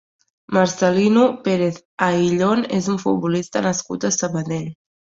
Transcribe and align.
Marcelino 0.55 1.25
Pérez 1.45 1.85
Ayllón 2.07 2.67
és 2.81 2.91
un 2.95 3.01
futbolista 3.07 3.67
nascut 3.71 4.11
a 4.11 4.15
Sabadell. 4.19 4.71